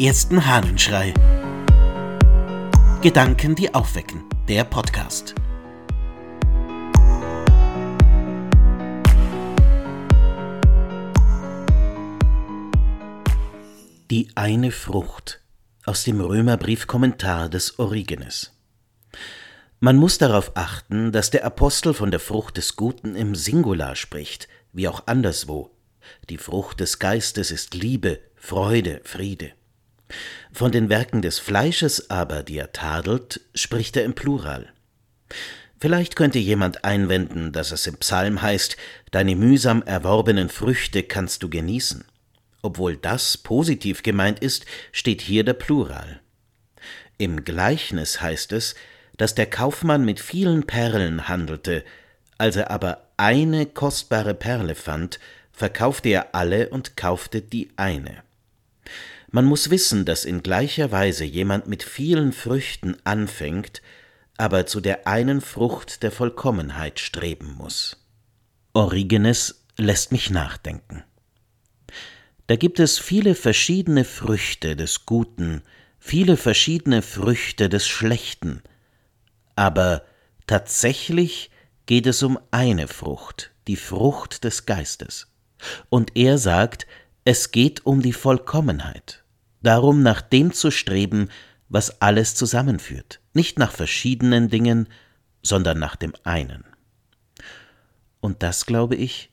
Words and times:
ersten 0.00 0.46
Hahnenschrei. 0.46 1.12
Gedanken, 3.02 3.54
die 3.54 3.74
aufwecken. 3.74 4.24
Der 4.48 4.64
Podcast. 4.64 5.34
Die 14.10 14.30
eine 14.36 14.70
Frucht 14.70 15.42
aus 15.84 16.04
dem 16.04 16.22
Römerbrief-Kommentar 16.22 17.50
des 17.50 17.78
Origenes. 17.78 18.58
Man 19.80 19.98
muss 19.98 20.16
darauf 20.16 20.52
achten, 20.54 21.12
dass 21.12 21.28
der 21.28 21.44
Apostel 21.44 21.92
von 21.92 22.10
der 22.10 22.20
Frucht 22.20 22.56
des 22.56 22.76
Guten 22.76 23.16
im 23.16 23.34
Singular 23.34 23.96
spricht, 23.96 24.48
wie 24.72 24.88
auch 24.88 25.06
anderswo. 25.06 25.70
Die 26.30 26.38
Frucht 26.38 26.80
des 26.80 26.98
Geistes 26.98 27.50
ist 27.50 27.74
Liebe, 27.74 28.20
Freude, 28.34 29.02
Friede. 29.04 29.52
Von 30.52 30.72
den 30.72 30.88
Werken 30.88 31.22
des 31.22 31.38
Fleisches 31.38 32.10
aber, 32.10 32.42
die 32.42 32.58
er 32.58 32.72
tadelt, 32.72 33.40
spricht 33.54 33.96
er 33.96 34.04
im 34.04 34.14
Plural. 34.14 34.72
Vielleicht 35.80 36.14
könnte 36.14 36.38
jemand 36.38 36.84
einwenden, 36.84 37.52
dass 37.52 37.72
es 37.72 37.86
im 37.86 37.96
Psalm 37.96 38.42
heißt, 38.42 38.76
deine 39.12 39.34
mühsam 39.34 39.82
erworbenen 39.82 40.50
Früchte 40.50 41.02
kannst 41.02 41.42
du 41.42 41.48
genießen. 41.48 42.04
Obwohl 42.62 42.96
das 42.96 43.38
positiv 43.38 44.02
gemeint 44.02 44.40
ist, 44.40 44.66
steht 44.92 45.22
hier 45.22 45.44
der 45.44 45.54
Plural. 45.54 46.20
Im 47.16 47.44
Gleichnis 47.44 48.20
heißt 48.20 48.52
es, 48.52 48.74
dass 49.16 49.34
der 49.34 49.46
Kaufmann 49.46 50.04
mit 50.04 50.20
vielen 50.20 50.66
Perlen 50.66 51.28
handelte, 51.28 51.84
als 52.36 52.56
er 52.56 52.70
aber 52.70 53.06
eine 53.16 53.66
kostbare 53.66 54.34
Perle 54.34 54.74
fand, 54.74 55.18
verkaufte 55.52 56.08
er 56.08 56.34
alle 56.34 56.70
und 56.70 56.96
kaufte 56.96 57.42
die 57.42 57.68
eine. 57.76 58.22
Man 59.30 59.44
muss 59.44 59.70
wissen, 59.70 60.04
dass 60.04 60.24
in 60.24 60.42
gleicher 60.42 60.90
Weise 60.90 61.24
jemand 61.24 61.66
mit 61.66 61.82
vielen 61.82 62.32
Früchten 62.32 62.96
anfängt, 63.04 63.80
aber 64.36 64.66
zu 64.66 64.80
der 64.80 65.06
einen 65.06 65.40
Frucht 65.40 66.02
der 66.02 66.10
Vollkommenheit 66.10 66.98
streben 66.98 67.54
muss. 67.54 68.04
Origenes 68.72 69.64
lässt 69.76 70.12
mich 70.12 70.30
nachdenken. 70.30 71.04
Da 72.46 72.56
gibt 72.56 72.80
es 72.80 72.98
viele 72.98 73.36
verschiedene 73.36 74.04
Früchte 74.04 74.74
des 74.74 75.06
Guten, 75.06 75.62
viele 76.00 76.36
verschiedene 76.36 77.02
Früchte 77.02 77.68
des 77.68 77.86
Schlechten, 77.86 78.62
aber 79.54 80.02
tatsächlich 80.46 81.50
geht 81.86 82.06
es 82.06 82.22
um 82.22 82.38
eine 82.50 82.88
Frucht, 82.88 83.52
die 83.68 83.76
Frucht 83.76 84.42
des 84.42 84.66
Geistes. 84.66 85.28
Und 85.90 86.16
er 86.16 86.38
sagt, 86.38 86.86
es 87.24 87.52
geht 87.52 87.84
um 87.84 88.00
die 88.00 88.14
Vollkommenheit, 88.14 89.19
darum 89.62 90.02
nach 90.02 90.20
dem 90.20 90.52
zu 90.52 90.70
streben, 90.70 91.28
was 91.68 92.00
alles 92.00 92.34
zusammenführt, 92.34 93.20
nicht 93.32 93.58
nach 93.58 93.72
verschiedenen 93.72 94.48
Dingen, 94.48 94.88
sondern 95.42 95.78
nach 95.78 95.96
dem 95.96 96.12
einen. 96.24 96.64
Und 98.20 98.42
das, 98.42 98.66
glaube 98.66 98.96
ich, 98.96 99.30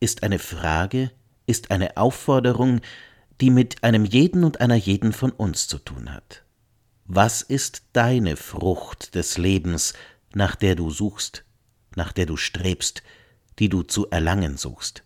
ist 0.00 0.22
eine 0.22 0.38
Frage, 0.38 1.10
ist 1.46 1.70
eine 1.70 1.96
Aufforderung, 1.96 2.80
die 3.40 3.50
mit 3.50 3.82
einem 3.82 4.04
jeden 4.04 4.44
und 4.44 4.60
einer 4.60 4.76
jeden 4.76 5.12
von 5.12 5.30
uns 5.30 5.66
zu 5.68 5.78
tun 5.78 6.12
hat. 6.12 6.44
Was 7.04 7.42
ist 7.42 7.82
deine 7.92 8.36
Frucht 8.36 9.14
des 9.14 9.36
Lebens, 9.36 9.94
nach 10.34 10.56
der 10.56 10.76
du 10.76 10.90
suchst, 10.90 11.44
nach 11.96 12.12
der 12.12 12.26
du 12.26 12.36
strebst, 12.36 13.02
die 13.58 13.68
du 13.68 13.82
zu 13.82 14.08
erlangen 14.10 14.56
suchst? 14.56 15.02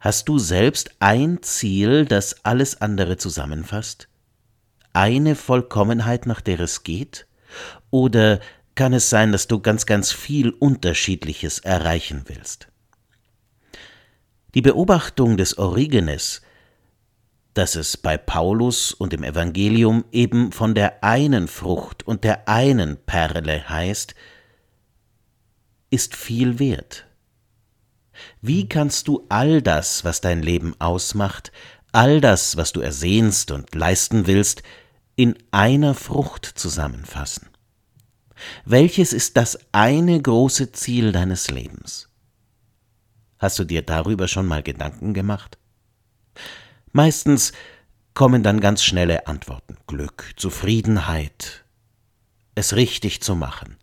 Hast 0.00 0.30
du 0.30 0.38
selbst 0.38 0.92
ein 0.98 1.42
Ziel, 1.42 2.06
das 2.06 2.42
alles 2.42 2.80
andere 2.80 3.18
zusammenfasst? 3.18 4.08
Eine 4.94 5.34
Vollkommenheit, 5.36 6.24
nach 6.24 6.40
der 6.40 6.58
es 6.60 6.84
geht? 6.84 7.26
Oder 7.90 8.40
kann 8.74 8.94
es 8.94 9.10
sein, 9.10 9.30
dass 9.30 9.46
du 9.46 9.60
ganz, 9.60 9.84
ganz 9.84 10.10
viel 10.10 10.50
Unterschiedliches 10.50 11.58
erreichen 11.58 12.24
willst? 12.28 12.68
Die 14.54 14.62
Beobachtung 14.62 15.36
des 15.36 15.58
Origenes, 15.58 16.40
dass 17.52 17.74
es 17.74 17.98
bei 17.98 18.16
Paulus 18.16 18.94
und 18.94 19.12
im 19.12 19.22
Evangelium 19.22 20.06
eben 20.12 20.50
von 20.50 20.74
der 20.74 21.04
einen 21.04 21.46
Frucht 21.46 22.06
und 22.06 22.24
der 22.24 22.48
einen 22.48 22.96
Perle 23.04 23.68
heißt, 23.68 24.14
ist 25.90 26.16
viel 26.16 26.58
wert. 26.58 27.06
Wie 28.40 28.68
kannst 28.68 29.08
du 29.08 29.26
all 29.28 29.62
das, 29.62 30.04
was 30.04 30.20
dein 30.20 30.42
Leben 30.42 30.74
ausmacht, 30.78 31.52
all 31.92 32.20
das, 32.20 32.56
was 32.56 32.72
du 32.72 32.80
ersehnst 32.80 33.50
und 33.50 33.74
leisten 33.74 34.26
willst, 34.26 34.62
in 35.16 35.36
einer 35.50 35.94
Frucht 35.94 36.46
zusammenfassen? 36.46 37.48
Welches 38.64 39.12
ist 39.12 39.36
das 39.36 39.58
eine 39.72 40.20
große 40.20 40.72
Ziel 40.72 41.12
deines 41.12 41.50
Lebens? 41.50 42.08
Hast 43.38 43.58
du 43.58 43.64
dir 43.64 43.82
darüber 43.82 44.28
schon 44.28 44.46
mal 44.46 44.62
Gedanken 44.62 45.14
gemacht? 45.14 45.58
Meistens 46.92 47.52
kommen 48.14 48.42
dann 48.42 48.60
ganz 48.60 48.82
schnelle 48.82 49.26
Antworten. 49.26 49.76
Glück, 49.86 50.34
Zufriedenheit, 50.36 51.64
es 52.54 52.76
richtig 52.76 53.22
zu 53.22 53.34
machen, 53.34 53.76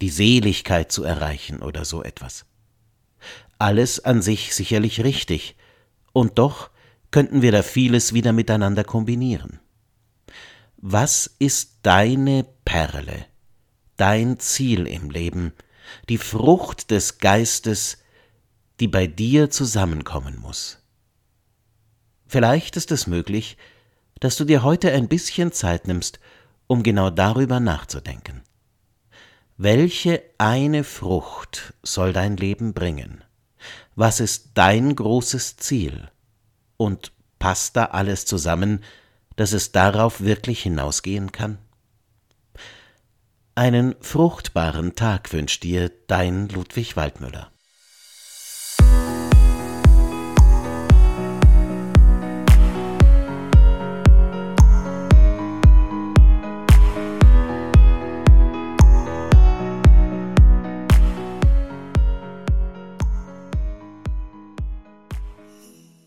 die 0.00 0.10
Seligkeit 0.10 0.92
zu 0.92 1.04
erreichen 1.04 1.62
oder 1.62 1.84
so 1.84 2.02
etwas. 2.02 2.44
Alles 3.58 4.04
an 4.04 4.22
sich 4.22 4.54
sicherlich 4.54 5.02
richtig, 5.02 5.56
und 6.12 6.38
doch 6.38 6.70
könnten 7.10 7.42
wir 7.42 7.52
da 7.52 7.62
vieles 7.62 8.12
wieder 8.12 8.32
miteinander 8.32 8.84
kombinieren. 8.84 9.60
Was 10.76 11.30
ist 11.38 11.78
deine 11.82 12.44
Perle, 12.64 13.26
dein 13.96 14.38
Ziel 14.38 14.86
im 14.86 15.10
Leben, 15.10 15.52
die 16.08 16.18
Frucht 16.18 16.90
des 16.90 17.18
Geistes, 17.18 17.98
die 18.80 18.88
bei 18.88 19.06
dir 19.06 19.50
zusammenkommen 19.50 20.38
muss? 20.38 20.78
Vielleicht 22.26 22.76
ist 22.76 22.92
es 22.92 23.06
möglich, 23.06 23.56
dass 24.20 24.36
du 24.36 24.44
dir 24.44 24.62
heute 24.62 24.92
ein 24.92 25.08
bisschen 25.08 25.52
Zeit 25.52 25.86
nimmst, 25.86 26.18
um 26.66 26.82
genau 26.82 27.10
darüber 27.10 27.60
nachzudenken. 27.60 28.35
Welche 29.58 30.22
eine 30.36 30.84
Frucht 30.84 31.72
soll 31.82 32.12
dein 32.12 32.36
Leben 32.36 32.74
bringen? 32.74 33.24
Was 33.94 34.20
ist 34.20 34.50
dein 34.52 34.94
großes 34.94 35.56
Ziel? 35.56 36.10
Und 36.76 37.12
passt 37.38 37.74
da 37.74 37.86
alles 37.86 38.26
zusammen, 38.26 38.84
dass 39.36 39.52
es 39.52 39.72
darauf 39.72 40.20
wirklich 40.20 40.62
hinausgehen 40.62 41.32
kann? 41.32 41.56
Einen 43.54 43.94
fruchtbaren 44.02 44.94
Tag 44.94 45.32
wünscht 45.32 45.62
dir 45.62 45.90
dein 46.06 46.50
Ludwig 46.50 46.94
Waldmüller. 46.94 47.50